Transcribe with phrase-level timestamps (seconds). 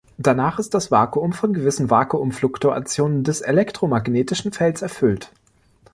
[0.17, 5.29] Danach ist das Vakuum von gewissen Vakuumfluktuationen des elektromagnetischen Felds erfüllt.